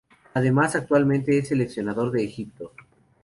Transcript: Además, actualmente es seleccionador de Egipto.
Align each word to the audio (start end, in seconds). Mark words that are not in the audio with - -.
Además, 0.33 0.75
actualmente 0.75 1.37
es 1.37 1.49
seleccionador 1.49 2.09
de 2.11 2.23
Egipto. 2.23 2.71